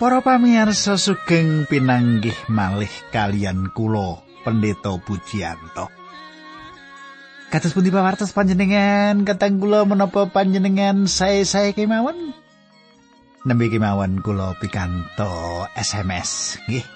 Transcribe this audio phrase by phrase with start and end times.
[0.00, 5.92] Para pamirsa sugeng pinanggih malih kalian kula Pendeta Pujianto.
[7.52, 12.32] Kados pundi pawartos panjenengan katang kula menapa panjenengan sae-sae kemawon?
[13.44, 16.86] Nembe kemawon kula pikanto SMS nggih.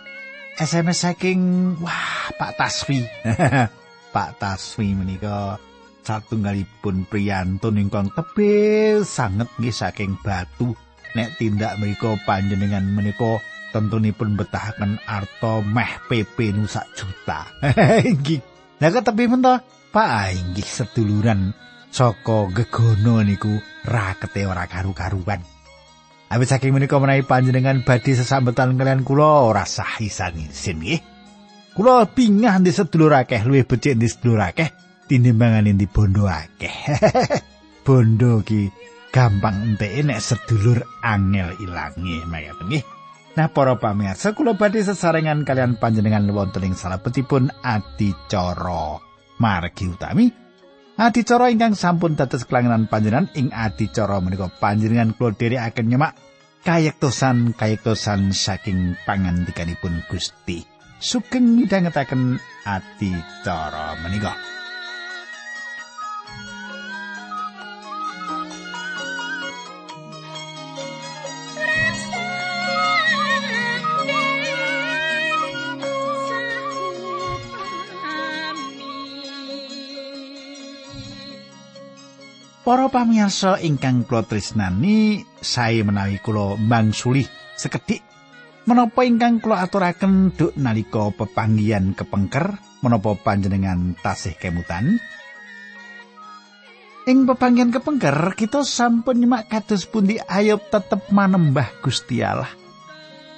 [0.56, 3.04] SMS saking wah Pak Taswi.
[4.16, 5.60] Pak Taswi menika
[6.08, 10.72] satunggalipun priyantun ingkang tebih sanget nggih saking batu.
[11.14, 13.38] Nek tindak menika panjenengan menika
[13.74, 17.50] tentunipun betahaken arta meh PP nu sak juta.
[18.10, 18.38] Inggih.
[18.78, 19.54] Lah kok tepi mento,
[19.94, 21.54] Pak inggih seduluran
[21.94, 23.54] saka gegono niku
[23.86, 25.38] rakete ora karu-karuan.
[26.34, 31.00] Awit saking menika menawi panjenengan badhe sesambetan kalian kula ora sah isan isin nggih.
[31.78, 34.74] Kula pingah ndi sedulur akeh luwih becik ndi sedulur akeh
[35.06, 36.74] tinimbangane ndi bondo akeh.
[37.86, 38.66] bondo ki
[39.14, 42.82] gampang enteke nek sedulur angel ilangi mayat nggih.
[43.38, 48.98] Nah para pamirsa kula badhe sesarengan kalian panjenengan wonten ing salebetipun adicara
[49.38, 50.26] margi utami.
[50.98, 56.18] Adicara ingkang sampun dados kelangenan panjenengan ing adicara menika panjenengan kula dherekaken nyemak
[56.66, 60.66] kayektosan kayektosan saking pangandikanipun Gusti.
[60.98, 64.53] Sugeng midhangetaken adicara menika.
[82.64, 87.28] Para pamirsa ingkang kula tresnani, sae menawi kula mangsuli
[87.60, 88.00] sekedhik
[88.64, 94.96] menapa ingkang kula aturaken duk nalika pepanggihan kepengker menapa panjenengan tasih kemutan.
[97.04, 102.48] Ing pepanggihan kepengker kita sampun nyemak kados pundi Ayub tetep manembah Gusti Allah.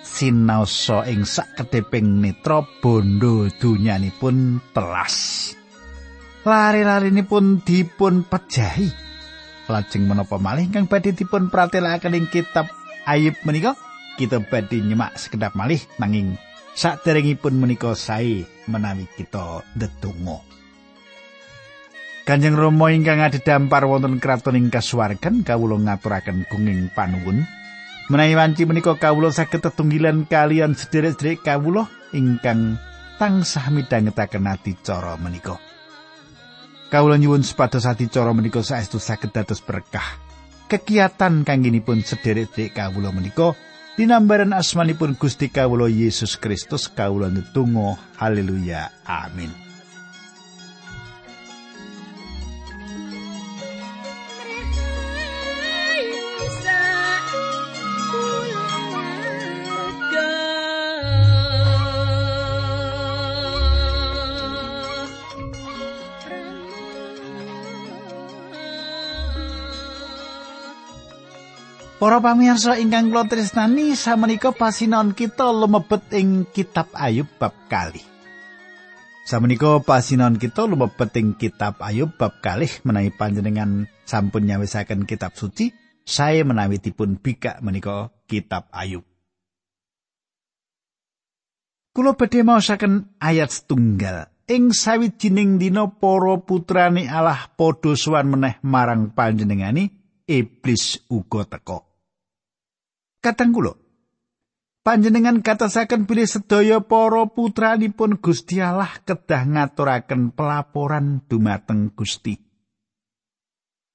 [0.07, 5.51] Sinaosa ing sakedheping netra bondo dunyanipun telas.
[6.47, 9.06] Lari-larinipun dipun pejahi.
[9.67, 12.71] Lajeng menapa malih kang badhe dipun pratelakaken ing kitab
[13.07, 13.79] Ayub menika
[14.19, 16.35] kita badhe nyemak sekedap malih nanging
[16.75, 20.43] saderengipun menika sae menawi kita ndedonga
[22.27, 27.47] Kanjeng Rama ingkang adhedhampar wonten kraton ing kasuwargan kawula ngaturaken gunging panuwun
[28.11, 32.79] menawi wanci menika kawula saged tetunggilan kalian sederek-sederek kawula ingkang
[33.17, 35.66] tansah midhangetaken ati cara menika.
[36.87, 40.23] Kawula nyuwun supados adicara menika saestu saged dados berkah.
[40.71, 43.59] Kegiatan kangginipun sederek-sederek kawula menika
[43.99, 48.95] dinambaran asmanipun Gusti kawula Yesus Kristus kawula netunggal haleluya.
[49.03, 49.66] Amin
[71.97, 78.05] Para pamirsa ingkang kula tresnani, samenika pasinon kita lumebet ing kitab Ayub bab kali.
[79.25, 85.73] Samenika pasinon kita lumebet ing kitab Ayub bab kalih menawi panjenengan sampun nyawisaken kitab suci,
[86.05, 89.09] saya menawi dipun bikak menika kitab Ayub.
[91.97, 94.29] Kulo badhe maosaken ayat setunggal.
[94.53, 99.97] Ing sawijining dina para putrane Allah padha suwan meneh marang panjenengani
[100.29, 101.86] iblis uga teka.
[103.27, 103.75] Katang kula.
[104.87, 112.39] Panjenengan katasaken bilih sedaya para putranipun Gusti Allah kedah ngaturaken pelaporan dumateng Gusti.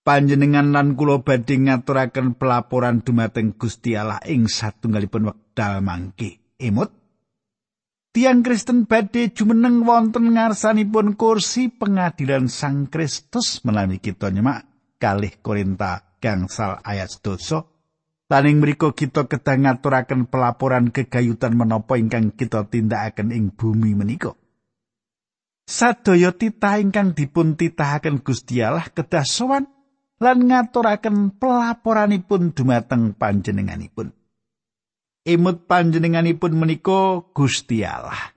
[0.04, 6.60] Panjenengan lan kula badhe ngaturaken pelaporan dumateng Gusti Allah ing satunggalipun wekdal mangke.
[6.60, 6.92] Emut
[8.12, 14.68] Tiang Kristen badhe jumeneng wonten ngarsanipun kursi pengadilan Sang Kristus menawi kita nyemak
[15.00, 17.72] kalih Korinta gangsal ayat dosa
[18.32, 24.40] Taning mriku kita kedah ngaturaken pelaporan kegayutan menapa ingkang kita tindakaken ing bumi menika.
[25.68, 29.68] Sadaya titah ingkang dipun titahaken Gusti Allah kedah sowan
[30.24, 34.16] lan ngaturaken pelaporanipun dumateng panjenenganipun.
[35.28, 38.32] Imut panjenenganipun menika Gusti Allah.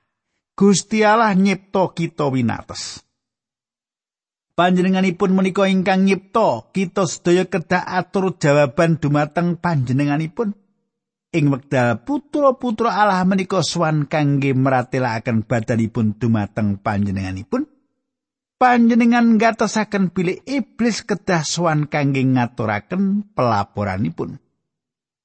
[0.58, 3.03] Gusti Allah nyipta kita winates.
[4.54, 10.54] Panjenenganipun menika ingkang nyipta kita sedaya kedah atur jawaban dumateng panjenenganipun
[11.34, 17.66] ing wekdal putra-putra Allah menika swan kangge meratelaken badanipun dumateng panjenenganipun
[18.56, 24.38] panjenengan ngatosaken bilih iblis kedah swan kangge ngaturaken pelaporanipun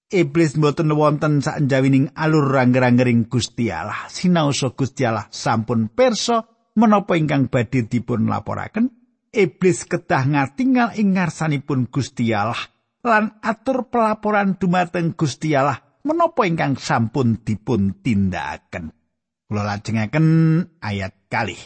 [0.10, 4.10] iblis mboten wonten saenjawining alur rangger-rangering Gusti Allah.
[4.10, 8.99] Sinaosa Gusti Allah sampun pirsa menapa ingkang badhe dipun laporaken.
[9.30, 12.58] Iblis kedah ngatingal ing ngarsanipun Gusti Allah
[13.06, 18.90] lan atur pelaporan dumateng Gusti Allah menapa ingkang sampun dipun tindakaken.
[19.46, 20.28] Kula lajengaken
[20.82, 21.62] ayat kalih.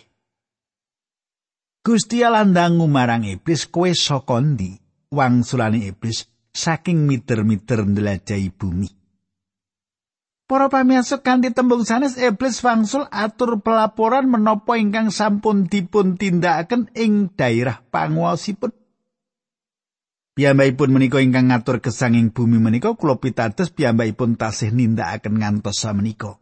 [1.83, 4.79] Gusti Allah ndangu marang iblis kowe saka ndi?
[5.11, 9.02] Wangsulane iblis saking miter-miter ndelajahi bumi.
[10.43, 17.31] Para pamirsa kanthi tembung sanes iblis wangsul atur pelaporan menapa ingkang sampun dipun tindakaken ing
[17.31, 18.75] daerah panguwasipun.
[20.35, 26.35] Piyambakipun menika ingkang ngatur gesanging bumi menika kula pitados piyambakipun tasih nindakaken ngantos samenika.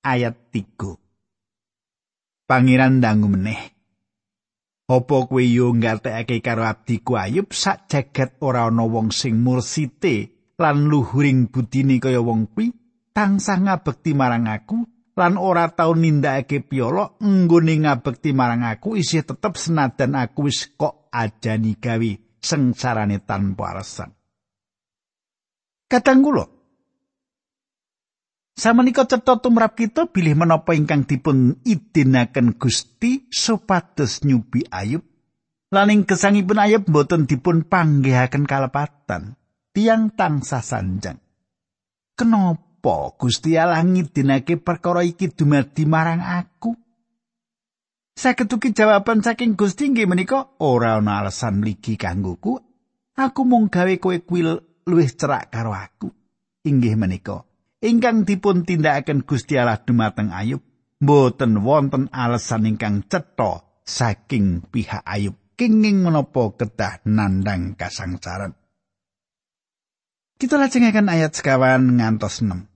[0.00, 0.96] Ayat 3.
[2.48, 3.76] Pangeran dangu meneh.
[4.88, 10.88] Apa kowe yo ngatekake karo abdiku Ayub sak jagat ora ana wong sing mursite lan
[10.88, 12.81] luhuring budine kaya wong kuwi
[13.12, 14.82] tansah ngabekti marang aku
[15.12, 21.12] lan ora tau nindakake piolo nggone ngabekti marang aku isih tetep senadan aku wis kok
[21.12, 24.10] ajani gawe sengsarane tanpa alasan.
[25.86, 26.44] Kadang kula
[28.52, 35.00] Samenika cetha tumrap kita bilih menapa ingkang dipun idinaken Gusti supados nyubi Ayub.
[35.72, 39.40] Laning gesangipun Ayub boten dipun panggihaken kalepatan.
[39.72, 41.16] Tiang tangsa sanjang.
[42.12, 42.71] Kenapa
[43.14, 46.74] Gusti Allah ngidinake perkara iki dumadi marang aku?
[48.18, 52.58] Saketuki jawaban saking Gusti nggih menika ora ana alasan mligi kanggoku.
[53.14, 54.58] Aku mung gawe kowe kuil
[54.88, 56.10] luwih cerak karo aku.
[56.66, 57.46] Inggih menika
[57.82, 60.62] ingkang dipun tindakaken Gusti Allah dumateng Ayub
[61.02, 68.54] mboten wonten alasan ingkang cetha saking pihak Ayub kenging menapa kedah nandang kasangsaran.
[70.38, 72.71] Kita lajengaken ayat sekawan ngantos 6.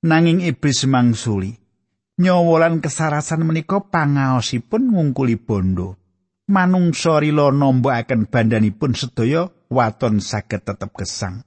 [0.00, 1.52] Nanging iblis mangsuli.
[2.20, 5.96] Nyowolan kesarasan menika pangaosipun ngungkuli bondo.
[6.48, 11.44] Manungsa rila nombokaken bandanipun sedaya waton saged tetep gesang.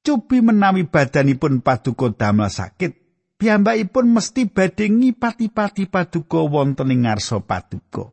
[0.00, 2.92] cubi menawi badanipun paduka damel sakit
[3.36, 8.08] piyambakipun mesti badhe ngipati-pati paduka wonten ing ngarsa paduka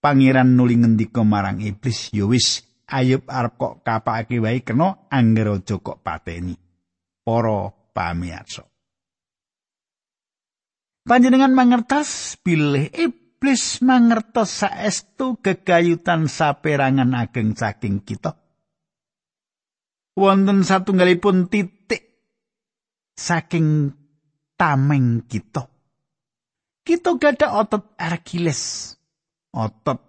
[0.00, 5.76] pangeran nuli ngendika marang iblis ya wis ayub arep kok kapake wae kena angger aja
[5.76, 6.56] kok pateni
[7.20, 8.64] para pamirsa
[11.10, 18.38] panjenengan mangertos pilih iblis mangertos saestu gegayutan saperangan ageng saking kita
[20.14, 22.10] wonten satunggalipun titik
[23.16, 23.96] saking
[24.60, 25.64] tameng kita.
[26.84, 28.92] Kita gadah otot Achilles.
[29.56, 30.00] Otot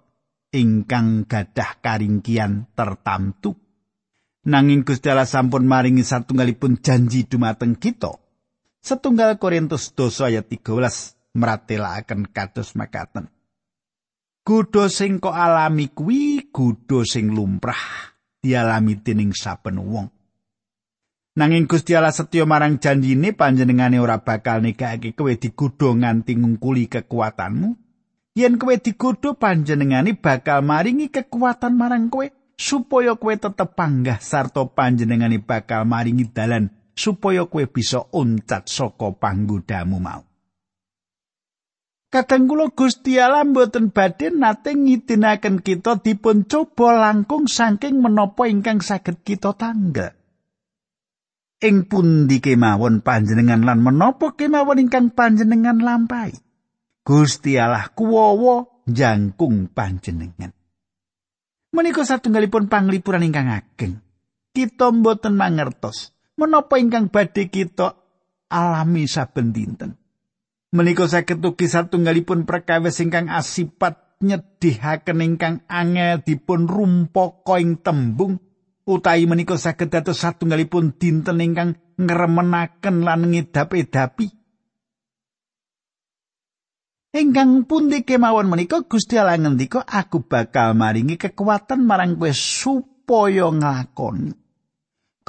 [0.51, 3.55] ingkang gadah karingkian tertamtu.
[4.41, 8.20] Nanging Gusti sampun maringi satunggalipun janji dumateng kita.
[8.81, 13.29] Setunggal Korintus dosa ayat 13 meratelaken kados makaten.
[14.41, 18.11] Gudo sing kok alami kuwi gudo sing lumrah.
[18.41, 20.09] dialami dening saben wong.
[21.31, 27.69] Nanging Gusti Allah setya marang janjine panjenengane ora bakal nekake kowe digodho nganti ngungkuli kekuatanmu.
[28.35, 32.27] Yen kowe digodho panjenengane bakal maringi kekuatan marang kowe
[32.59, 36.67] supaya kowe tetep panggah sarta panjenengane bakal maringi dalan
[37.01, 40.21] supaya kowe bisa uncat saka panggodamu mau.
[42.11, 48.83] Kadang kula Gusti Allah mboten badhe nate ngidinaken kita dipun coba langkung saking menapa ingkang
[48.83, 50.11] saged kita tangga.
[51.63, 56.35] Ing pundi kemawon panjenengan lan menapa kemawon ingkang panjenengan lampahi.
[57.01, 60.51] Gusti Allah kuwowo jangkung panjenengan.
[61.71, 64.03] Menika satunggalipun panglipuran ingkang ageng.
[64.51, 67.93] Kita mboten mangertos menapa ingkang badhe kita
[68.49, 70.01] alami saben dinten.
[70.73, 78.41] Menika saged ugi satunggalipun perkawis ingkang asipat nyedihaken ingkang angel dipun rumpaka ing tembung
[78.89, 84.41] utawi menika saged dados satunggalipun dinten ingkang ngremenaken lan ngedap-edapi.
[87.11, 94.40] Ingkang pundi kemawon menika Gusti Allah ngendika aku bakal maringi kekuatan marang kowe supaya nglakoni.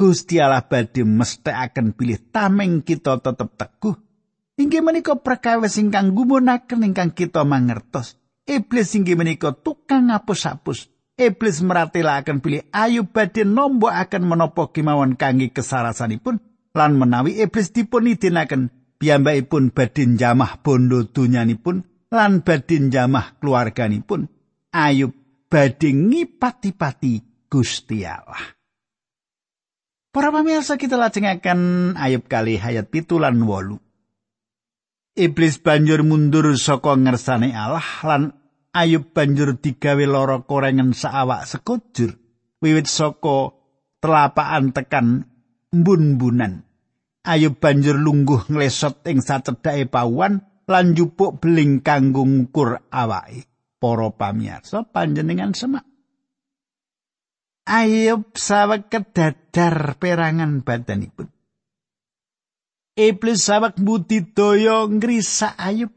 [0.02, 3.94] Gusti Allah badhe mesthekaken pilih tameng kita tetep teguh
[4.58, 8.20] Inggih menika perkawis ingkang gumunaken ingkang kita mangertos.
[8.44, 10.92] Iblis inggih menika tukang ngapus-hapus.
[11.16, 16.42] Iblis meratelaken pilih ayu badhe akan menapa kemawon kangge kesarasanipun
[16.74, 24.28] lan menawi iblis dipun idinaken piyambakipun badhe jamah bondo dunyanipun lan badhe jamah keluarganipun.
[24.74, 25.14] Ayub
[25.48, 28.61] badhe ngipati-pati Gusti Allah.
[30.12, 33.80] Para pamirsa kita lajengaken ayub kali hayat pitulan wolu.
[35.16, 38.36] Iblis banjur mundur saka ngersane Allah lan
[38.76, 42.12] ayub banjur digawe lara korengen saawak sekujur
[42.60, 43.56] wiwit saka
[44.04, 45.32] telapaan tekan
[45.72, 46.68] mbun-bunan.
[47.24, 53.48] Ayub banjur lungguh nglesot ing sacedhake pawan lan njupuk beling kanggo ngukur awake.
[53.80, 55.91] Para pamirsa panjenengan semak
[57.62, 61.30] Ayub sawek kedadar perangan badanipun.
[62.98, 65.94] Iblis sawek budidaya ngrisak Ayub.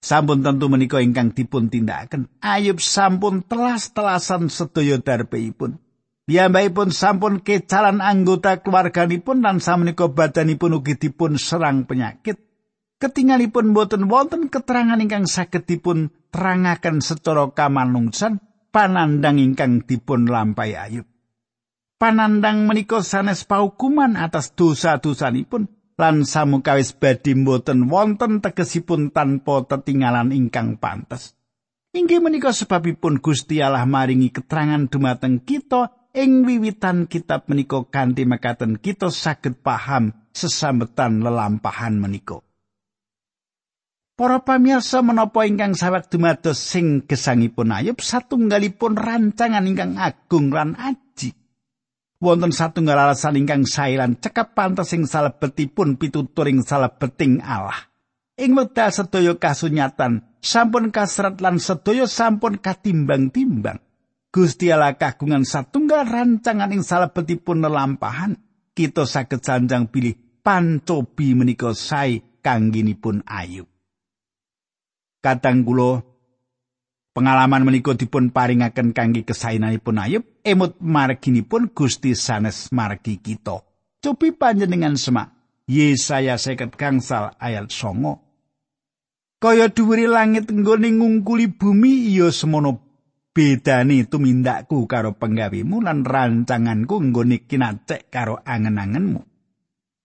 [0.00, 2.28] Sampun tentu menika ingkang dipun tindakaken.
[2.44, 5.80] Ayub sampun telas-telasan sedaya darpeipun.
[6.28, 12.36] Piyambakipun sampun kecalan anggota keluarganipun lan samenika badanipun ugi dipun serang penyakit.
[13.00, 21.06] Ketingalipun boten wonten keterangan ingkang saged dipun terangaken secara kamanungsan panandang ingkang dipun lampahi Ayub.
[22.00, 25.68] Panandang menika sanes paukuman atas dosa-dosanipun
[26.00, 31.36] lan samukawis badhe mboten wonten tegesipun tanpa tetinggalan ingkang pantes.
[31.92, 38.80] Inggih menika sebabipun Gusti Allah maringi keterangan dumateng kita ing wiwitan kitab menika kanthi mekaten
[38.80, 42.40] kita saged paham sesambetan lelampahan menika.
[44.20, 51.32] Para pamirsa menapa ingkang sawet dumados sing gesangipun Ayub satunggalipun rancangan ingkang agung lan aji.
[52.20, 57.88] Wonten satunggal alasan ingkang sae lan cekap pantes sing salebetipun pituturing salebeting Allah.
[58.36, 63.80] Ing wekdal sedaya kasunyatan sampun kasrat lan sedaya sampun katimbang-timbang.
[64.28, 68.36] Gusti Allah kagungan satunggal rancangan ing salebetipun lelampahan.
[68.76, 73.79] Kita saged sanjang pilih pancobi menika sae kangginipun Ayub.
[75.20, 76.00] Kadang kula
[77.12, 83.60] pengalaman menika dipun paringaken kangge kesaenanipun Ayub emut marginipun Gusti sanes margi kita.
[84.00, 85.36] Cobi panjenengan semak.
[85.70, 88.26] Yesaya seket gangsal ayat songo.
[89.38, 92.76] Kaya dhuwuri langit nggone ngungkuli bumi iya semono
[93.30, 99.22] bedane tumindakku karo penggawimu lan rancanganku nggone kinacek karo angen-angenmu.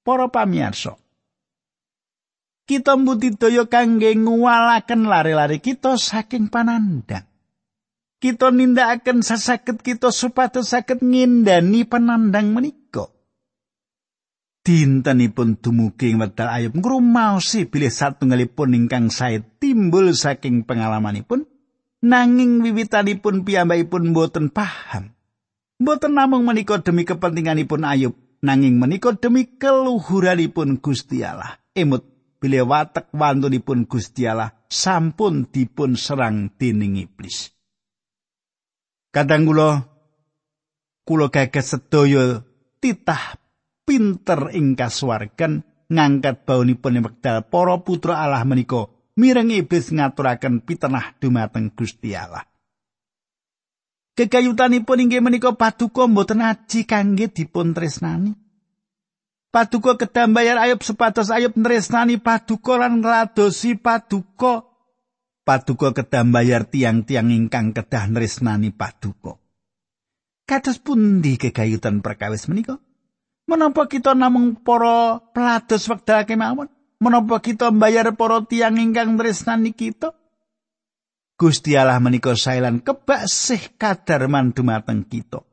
[0.05, 0.93] Para pamirsa
[2.65, 7.29] kita mbudidaya kangge nguwalaken lari-lari kita saking panandang.
[8.17, 13.13] Kita nindakaken sasaged kita supados saged ngindani panandang menika.
[14.65, 21.45] Dintenipun dumugi ing wekdal ayub ngrumaosi bilih satunggalipun ingkang sae timbul saking pengalamanipun
[22.01, 25.13] nanging wiwitanipun piyambakipun boten paham.
[25.77, 31.61] Boten namung menika demi kepentinganipun ayub nanging menika demi keluhuranipun Gusti Allah.
[31.77, 37.51] Emut bilih watek wantunipun Gusti Allah sampun dipun serang dening iblis.
[39.11, 39.87] Kadang kula
[41.07, 42.43] kula gagas sedaya
[42.83, 43.39] titah
[43.87, 51.71] pinter ing kasuwargan ngangkat baunipun wekdal para putra Allah menika mireng iblis ngaturaken pitenah dumateng
[51.71, 52.43] Gusti Allah.
[54.15, 58.44] Kekayutanipun inggih menika paduka mboten aji kangge dipun tresnani.
[59.55, 64.67] Paduka kedah bayar Ayub supados Ayub nresnani paduka lan ngladosi paduka.
[65.47, 66.27] Paduka kedah
[66.67, 69.39] tiang-tiang ingkang kedah nresnani paduka.
[70.43, 72.83] Kados pundi kegayutan perkawis menika?
[73.47, 76.67] Menapa kita namung para pelados wekdal kemawon?
[76.99, 80.11] Menapa kita mbayar para tiang ingkang nresnani kita?
[81.39, 85.47] Gusti Allah menika sailan kebak sih kadar mandumateng kita.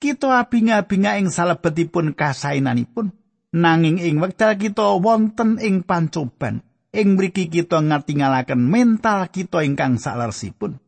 [0.00, 3.21] Kita abinga-abinga ing salebetipun kasainanipun.
[3.52, 10.80] Nanging ing wekdal kita wonten ing pancoban ing mriki kita ngatingalaken mental kita ingkang salersipun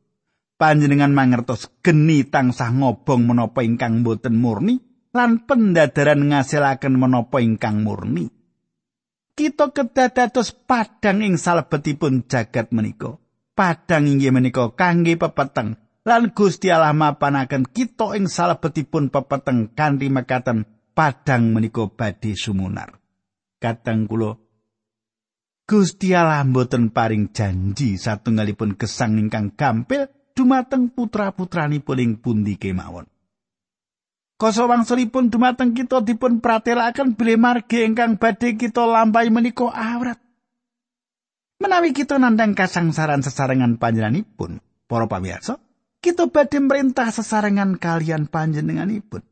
[0.56, 4.80] panjenengan mangertos geni tansah ngobong menapa ingkang boten murni
[5.14, 8.28] lan pendadaran ngasilaken menapa ingkang murni.
[9.34, 13.18] Kita kedah dados padang ing salebetipun jagat menika.
[13.54, 20.66] Padang inggih menika kangge pepeteng lan Gusti Allah mapanaken kita ing salebetipun pepeteng kanthi mekaten
[20.94, 22.94] padang menika badhe sumunar.
[23.58, 24.38] Kadang kula
[25.64, 33.08] Gusti Allah mboten paring janji satunggalipun gesang ingkang gampil dumateng putra-putranipun ing pundi kemawon.
[34.34, 40.20] Koso wangsulipun dumateng kita dipun pratelakaken bilih margi ingkang badhe kita lampahi menika awrat.
[41.64, 45.56] Menawi kita nandang kasangsaran sesarengan panjenenganipun, para pamirsa,
[46.04, 49.24] kita badhe merintah sesarengan kalian panjenenganipun.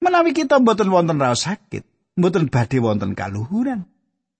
[0.00, 1.84] Menawi kita mboten wonten raos sakit,
[2.16, 3.84] mboten badhe wonten kaluhuran.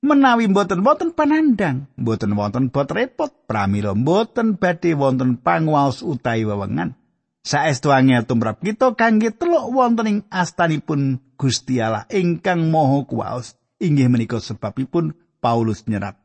[0.01, 6.97] Menawi mboten wonten panandang, mboten wonten bot repot, pramila mboten badhe wonten panguwaos utawi wewengan.
[7.41, 14.13] saestu angel tumrap kita kangge teluk wonten ing astanipun Gusti Allah ingkang Maha Kuwaos inggih
[14.13, 16.21] menika sebabipun Paulus nyerat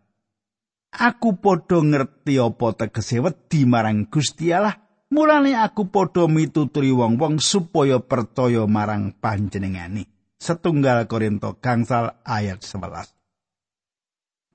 [0.95, 4.79] Aku padha ngerti apa tegese wedi marang Gusti Allah
[5.13, 10.05] mulane aku padha mituturi wong-wong supaya percaya marang panjenengane
[10.39, 13.15] setunggal Korinto gangsal ayat 11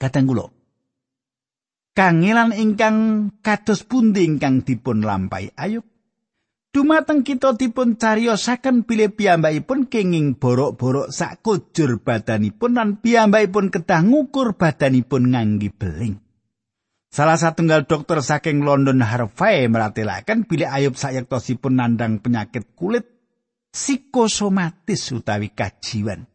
[0.01, 0.49] Kadang kula
[1.91, 5.85] Kangelan ingkang kados pundi ingkang dipun lampahi Ayub.
[6.71, 14.55] Dumateng kita dipun cariyosaken bilih piyambakipun kenging borok-borok sak kujur badanipun lan piyambakipun kedah ngukur
[14.55, 16.23] badanipun ngangge beling.
[17.11, 23.03] Salah satunggal dokter saking London Harvey meratelaken bilih Ayub sayektosipun nandang penyakit kulit
[23.75, 26.31] psikosomatis utawi kajiwan.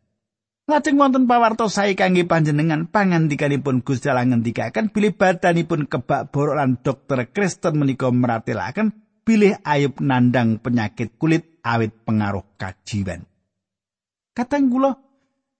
[0.68, 6.76] Lajeng wonten pawarto sae kangge panjenengan pangandikanipun Gusti Allah ngendikaken bilih badanipun kebak borok lan
[6.84, 8.92] dokter Kristen menika meratelaken
[9.24, 13.24] bilih ayub nandang penyakit kulit awit pengaruh kajiwan.
[14.36, 15.05] Katang kula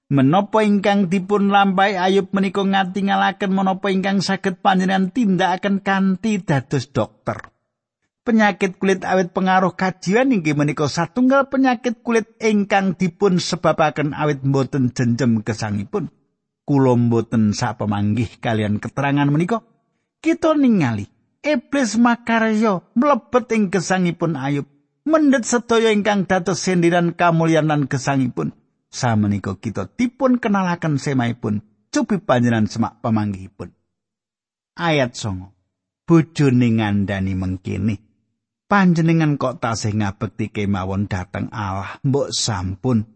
[0.06, 7.50] menapa ingkang dipun lampahi ayub menika ngatingalaken menapa ingkang saged panjenengan tindakaken kanthi dados dokter.
[8.26, 14.94] Penyakit kulit awit pengaruh kajian inggih menika satunggal penyakit kulit ingkang dipun sebabaken awit mboten
[14.94, 16.10] jenjem gesangipun.
[16.66, 19.62] Kula mboten sapemanggih kalian keterangan menika
[20.26, 21.06] kita ningali
[21.46, 24.66] iblis makarya mlebet ing gesangipun Ayub
[25.06, 28.58] mendhet sedaya ingkang dados sendiran kamulyan lan gesangipun
[28.96, 31.60] samenika kita dipun kenalaken semaipun
[31.92, 33.76] cupi panjenengan semak pamanggihipun.
[34.80, 35.52] Ayat songo.
[36.06, 37.98] Bojone ngandani mengkini
[38.70, 43.10] panjenengan kok tasih ngabekti kemawon dateng Allah mbok sampun.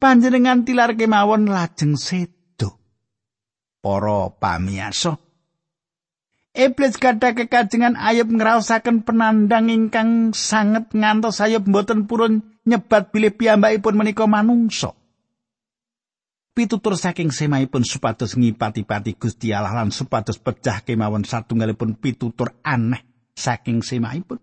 [0.00, 2.80] Panjenengan tilar kemawon lajeng sedo
[3.84, 5.14] para pamiyasa
[6.52, 13.96] Iblis kata kekajengan ayub ngraosaken penandang ingkang sanget ngantos ayub mboten purun nyebat bilih piyambakipun
[13.96, 14.92] menika manungsa.
[16.52, 23.00] Pitutur saking semaipun supados ngipati-pati Gusti Allah lan supados pecah kemawon satunggalipun pitutur aneh
[23.32, 24.36] saking semaipun.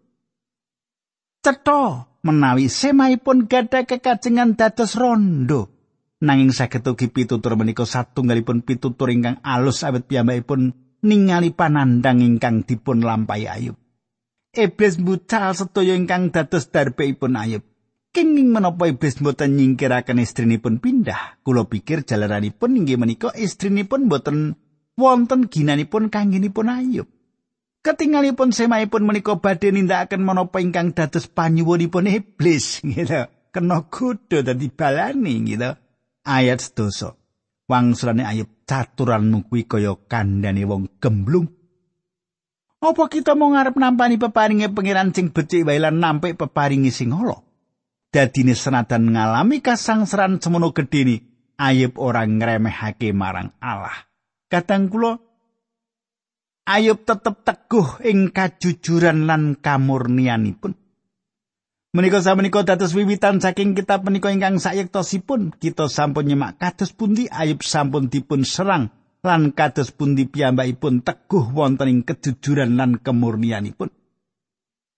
[1.46, 5.70] Cetha menawi semaipun gadah kekajengan dados rondo.
[6.26, 10.74] Nanging saged ugi pitutur menika satunggalipun pitutur ingkang alus awit piyambakipun
[11.06, 13.78] ningali panandang ingkang dipun lampahi Ayub.
[14.50, 17.64] Iblis mbucal sedaya ingkang dados darbeipun Ayub.
[18.10, 21.38] Kenging menapa iblis mboten nyingkiraken istrinipun pindah?
[21.46, 24.58] Kula pikir jalaranipun inggih menika istrinipun mboten
[24.98, 27.06] wonten ginanipun kanggenipun Ayub.
[27.86, 33.30] Ketingalipun semaipun menika badhe nindakaken menapa ingkang dados panyuwunipun iblis gitu.
[33.54, 35.70] Kena kudu dadi balani gitu.
[36.26, 37.14] Ayat sedoso.
[37.70, 41.46] Wangsulane Ayub caturanmu kuwi kaya kandhane wong gemblung.
[42.82, 47.14] Apa kita mau ngarep nampani peparinge pangeran sing becik wae lan nampik peparinge sing?
[48.10, 51.22] Dadine senadan ngalami kasangsaran semono gedhe
[51.60, 54.08] Ayub ora ngremehake marang Allah.
[54.50, 55.22] Kadang kula
[56.66, 60.74] Ayub tetep teguh ing kajujuran lan kamurnianipun.
[61.94, 67.62] Menika samenika dados wiwitan saking kitab menika ingkang sayektosipun kita sampun nyemak kados pundi Ayub
[67.62, 68.90] sampun dipun serang
[69.22, 73.99] lan kados pundi piyambakipun teguh wonten ing kejujuran lan kemurnianipun.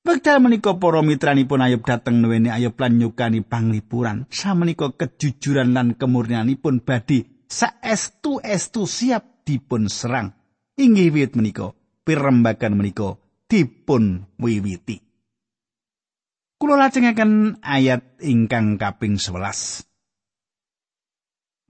[0.01, 4.25] Wekdal menika para mitranipun Ayub dateng nuweni Ayub lan nyukani panglipuran.
[4.33, 10.33] Samenika kejujuran lan kemurnianipun badhe saestu-estu siap dipun serang.
[10.81, 15.05] Inggih wiwit menika pirembagan menika dipun wiwiti.
[16.57, 19.85] Kulo lajengaken ayat ingkang kaping 11.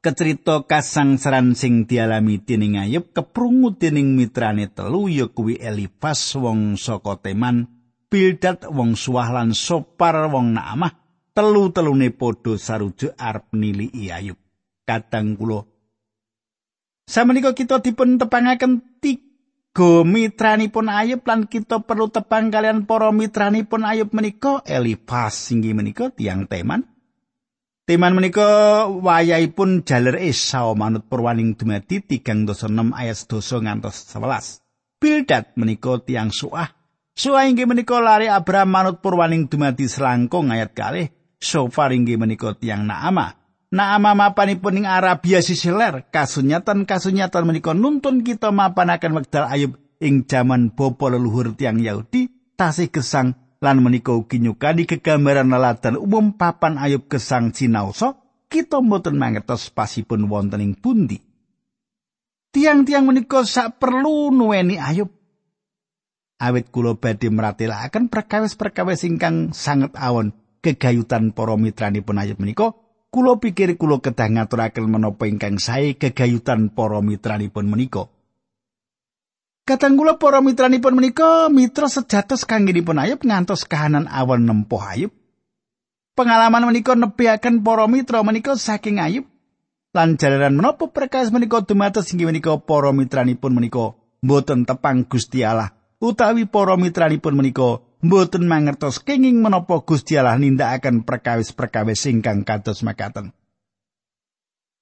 [0.02, 7.20] Kecerita kasangsaran sing dialami dening Ayub keprungu dening mitrane telu ya kuwi Elifas wong saka
[7.20, 7.81] Teman,
[8.12, 10.92] Bildad wong Suah lan Sopar wong Naamah,
[11.32, 14.36] telu-telune padha sarujuk arep niliki Ayub.
[14.84, 15.64] Kadang kula
[17.08, 24.12] Samenika kita dipun tepangaken tiga mitranipun Ayub lan kita perlu tepang kalian para mitranipun Ayub
[24.12, 26.84] menika Elifas inggih menika tiang Teman.
[27.88, 35.00] Teman menika wayahipun jaler Esau manut purwaning dumadi 3.6 ayat 2 ngantos 11.
[35.00, 36.81] Bildad menika tiang Suah.
[37.22, 41.14] Suah inggih menika lari Abraham manut purwaning dumadi selangkung ayat kalih.
[41.38, 43.38] Sofar inggih menika tiang Naamah.
[43.70, 50.26] Naama mapanipun ing Arabia sisi ler, kasunyatan kasunyatan menika nuntun kita mapanaken wekdal Ayub ing
[50.26, 56.82] jaman bapa leluhur tiang Yahudi tasih gesang lan menika ugi nyukani kegambaran laladan umum papan
[56.82, 58.18] Ayub gesang sinaosa
[58.50, 61.22] kita mboten mangertos pasipun wonten ing pundi.
[62.50, 65.21] Tiang-tiang menika sak perlu nuweni Ayub.
[66.42, 70.34] Awit kula badhe meratelaken perkawis-perkawis ingkang sanget awon.
[70.62, 72.78] Kegayutan para mitranipun ayub menika
[73.10, 78.10] kula pikir kula kedah ngaturaken menapa ingkang sae kegayutan para mitranipun menika.
[79.66, 85.14] Katang kula para mitranipun menika mitra sejatos kanggenipun ayub ngantos kahanan awon nempuh ayub.
[86.14, 89.26] Pengalaman menika nebiaken para mitra menika saking ayub.
[89.92, 93.98] Lan jalaran menapa perkawis menika dumados inggih menika para mitranipun menika.
[94.22, 101.06] Mboten tepang Gusti Allah utawi para mitranipun menika mboten mangertos kenging menapa Gusti Allah nindakaken
[101.06, 103.32] perkawis-perkawis ingkang kados makaten.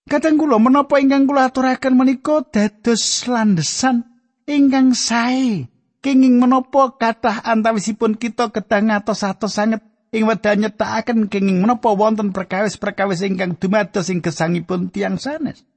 [0.07, 4.07] Kadang kula menapa ingkang kula aturaken menika dados landesan
[4.49, 5.69] ingkang sae.
[5.99, 9.83] Kenging menapa kathah antawisipun kita kedah ngatos-atos sanget
[10.15, 15.67] ing wedal nyetakaken kenging menapa wonten perkawis-perkawis ingkang dumados ing gesangipun tiang sanes.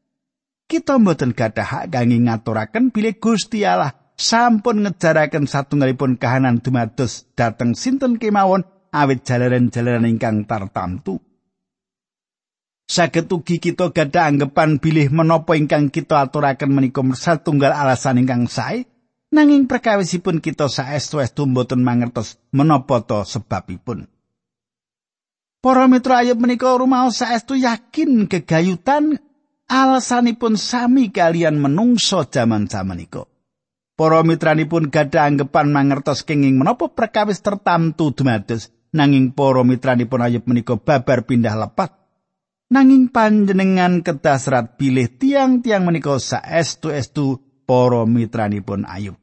[0.70, 7.72] Kita mboten gadah hak kangge ngaturaken bilih Gusti Allah sampun ngejaraken satunggalipun kahanan dumados dateng
[7.72, 11.18] sinten kemawon awit jalaran-jalaran ingkang tartamtu.
[12.92, 18.84] Saged ugi kita gadah anggapan bilih menapa ingkang kita aturaken menika satunggal alasan ingkang sae
[19.32, 24.04] nanging perkawisipun kita saestu-estu mboten mangertos menapa to sebabipun.
[25.64, 29.16] Para mitra ayub menika rumaos saestu yakin gegayutan
[29.72, 33.31] alasanipun sami kalian menungso jaman-jaman iku.
[34.02, 40.74] Para mitranipun gadah anggapan mangertos kenging menapa perkawis tertamtu dumados nanging para mitranipun ayub menika
[40.74, 42.02] babar pindah lepat.
[42.74, 49.14] Nanging panjenengan kedah serat pilih tiang-tiang menika saestu-estu para mitranipun ayub.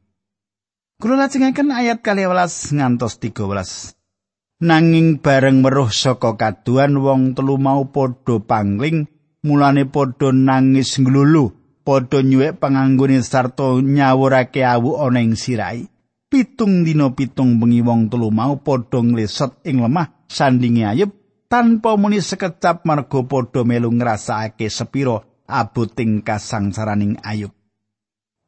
[0.96, 8.40] Kula lajengaken ayat 12 ngantos 13 Nanging bareng weruh saka kaduan wong telu mau padha
[8.40, 9.12] pangling
[9.44, 11.59] mulane padha nangis nglulu
[11.90, 15.90] padha nyuwek panganggone sarta nyawurake awu ana ing sirai.
[16.30, 21.10] Pitung dina pitung bengi wong telu mau padha nglesot ing lemah sandinge ayub
[21.50, 27.50] tanpa muni sekecap marga padha melu ngrasakake sepira aboting kasangsaraning ayub.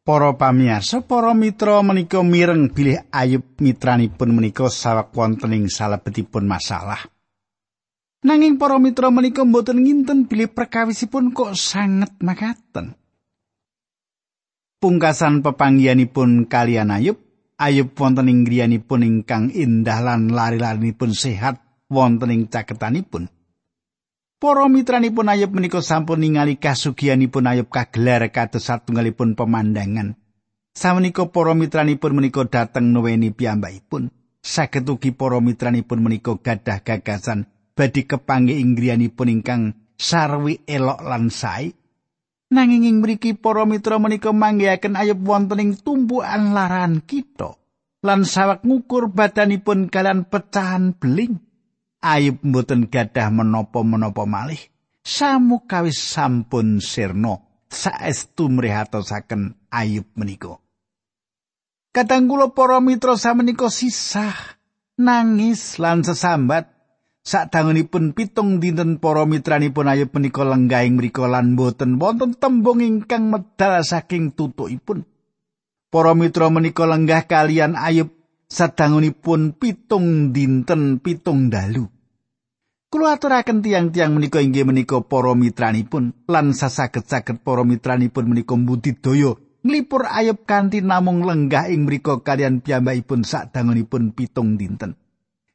[0.06, 7.02] Para pamirsa, para mitra menika mireng bilih ayub mitranipun menika sawek wonten ing salebetipun masalah.
[8.22, 13.01] Nanging para mitra menika mboten nginten bilih perkawisipun kok sanget makaten.
[14.82, 17.22] Pungkasan pepanggianipun kalian Ayub,
[17.62, 23.30] Ayub wonten ing griyanipun ingkang indah lan lari-larinipun sehat wonten ing caketanipun.
[24.42, 30.18] Para mitranipun Ayub menika sampun ningali kasugianipun Ayub kagelar kados satunggalipun pemandangan.
[30.74, 34.10] Samenika para mitranipun menika dateng nuweni piyambakipun.
[34.42, 37.46] Saged ugi para mitranipun menika gadah gagasan
[37.78, 41.78] badhe kepanggih ing griyanipun ingkang sarwi elok lan sae
[42.52, 47.56] Nanging ing mriki para mitra menika manggihaken ayub wonten ing tumpukan laran kita
[48.04, 51.40] lan sawek ngukur badanipun kalian pecahan beling.
[52.02, 54.60] Ayub mboten gadah menapa-menapa malih.
[55.06, 60.58] Samu kawis sampun sirno saestu mrihatosaken ayub menika.
[61.94, 64.36] Kadang kula para mitra samenika sisah
[64.98, 66.68] nangis lan sesambat
[67.22, 73.86] Sadangunipun pitung dinten para mitranipun ayub menika lenggahing mriku lan boten wonten tembung ingkang medal
[73.86, 75.06] saking tutukipun.
[75.94, 78.10] Para mitra menika lenggah kalian ayub
[78.50, 81.86] sadangunipun pitung dinten pitung dalu.
[82.90, 90.10] Kula aturaken tiang-tiang menika inggih menika para mitranipun lan sasaget-saget para mitranipun menika budidaya nglipur
[90.10, 95.01] ayub kanthi namung lenggah ing mriku kalian piyambakipun sadangunipun pitung dinten.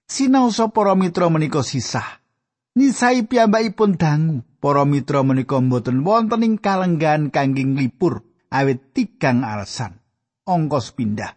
[0.06, 2.22] Sinaosa para mitra menika sisah.
[2.78, 4.46] Nisai piyambakipun dangu.
[4.62, 8.22] Para mitra menika mboten wonten ing kalenggan kangge nglipur
[8.54, 9.98] awit tigang alasan.
[10.46, 11.34] Ongkos pindah.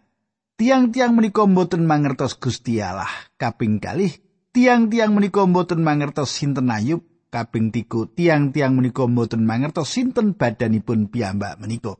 [0.54, 3.10] Tiang-tiang menika mboten mangertos Gusti Allah.
[3.42, 4.14] Kaping kalih,
[4.54, 7.02] tiang-tiang menika mboten mangertos sinten Ayub.
[7.30, 11.98] Kaping tiku, tiang-tiang menika mboten mangertos sinten badanipun piyambak menika.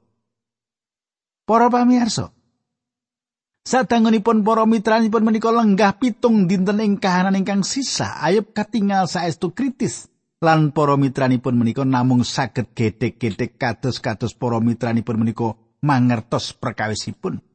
[1.46, 2.34] Para pamirsa,
[3.70, 10.10] Sadangunipun para mitranipun menika lenggah pitung dinten ing kahanan ingkang sisa, ayub katingal saestu kritis.
[10.42, 15.54] Lan para mitranipun menika namung saged gedhe-gedhe kados-kados para mitranipun menika
[15.86, 17.46] mangertos perkawisipun.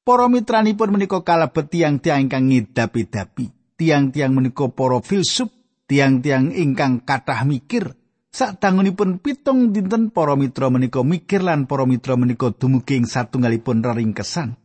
[0.00, 5.52] Para mitranipun menika kalebet tiang-tiang ingkang ngidapi-dapi, tiang-tiang menika para filsuf,
[5.92, 7.92] tiang-tiang ingkang kathah mikir.
[8.32, 14.61] Sadangunipun pitung dinten para mitra menika mikir lan para mitra menika dumugi ing satunggalipun reringkesan.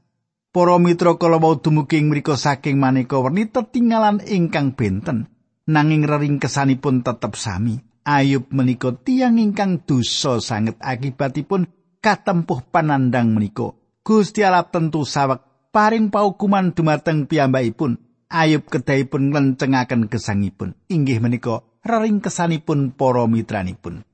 [0.56, 5.28] Para mitra kala wau dumugi mriku saking maneka werni tetinggalan ingkang benten
[5.68, 7.84] nanging reringkesanipun tetep sami.
[8.08, 11.68] Ayub menika tiang ingkang dosa sanget akibatipun
[12.00, 13.76] katempuh panandang menika.
[14.00, 15.44] Gusti Allah tentu sawek
[15.76, 18.00] paring paukuman dumateng piyambakipun.
[18.32, 20.80] Ayub kedahipun nglencengaken gesangipun.
[20.88, 24.08] Inggih menika reringkesanipun para mitranipun.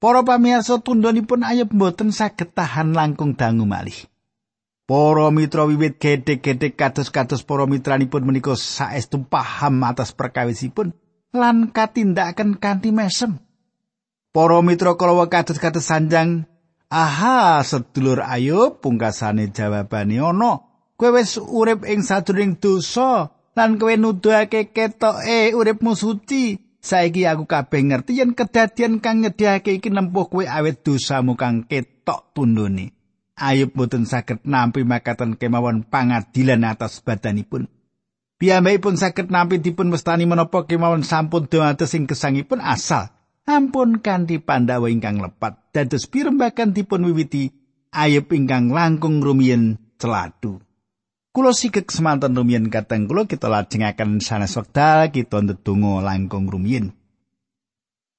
[0.00, 4.08] Para pamirsa tundhonipun Ayub mboten saged tahan langkung dangu malih.
[4.88, 10.96] Para mitra wiwit gedhe-gedhe kados-kados para mitranipun menika saestu paham atas perkawisipun
[11.36, 13.36] lan katindakaken kanthi mesem.
[14.32, 16.48] Para mitra kala kados-kados sanjang,
[16.88, 20.64] "Aha, sedulur ayo pungkasane jawabane ana,
[20.96, 27.84] kowe wis urip ing sadurung dosa lan kowe nuduhake ketoke uripmu suci." Saiki aku kabeh
[27.84, 32.97] ngerti yen kedadian kang nyediake iki nempuh kowe awet dosamu kang ketok tundune.
[33.38, 37.70] Ayub boten saged nampi makaten kemawon pangadilan atas badanipun.
[38.42, 43.14] Piyambakipun saged nampi dipun mestani menapa kemawon sampun dumados ing gesangipun asal
[43.46, 47.54] ampun kanthi pandhawa ingkang lepat dados pirembagan dipun wiwiti
[47.88, 50.60] Ayub ingkang langkung rumiyin celadu.
[51.32, 56.92] Kulo sikek semanten rumiyin kateng kulo kita lajengaken sanes wekdal kita ndedonga langkung rumiyin.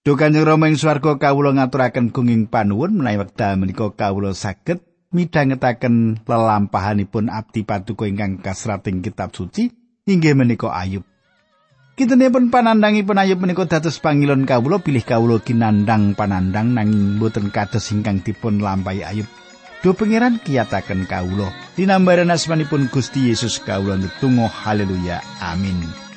[0.01, 6.21] Duh Kanjeng Rama ing swarga kawula ngaturaken gunging panuwun menawi wekdal menika kawula saged midhangetaken
[6.25, 9.73] lelampahanipun abdi paduka ingkang kasrating kitab suci
[10.05, 11.05] inggih menika Ayub.
[11.97, 18.21] Kintenipun panandangipun Ayub menika dados pangilon kawula pilih kawula kinandang panandang nanging boten kados ingkang
[18.23, 19.27] dipun lampahi Ayub.
[19.79, 21.51] Do pangeran kiyataken kawula.
[21.79, 25.23] Dinambaran asmanipun Gusti Yesus kawula netunggal haleluya.
[25.39, 26.08] Amin.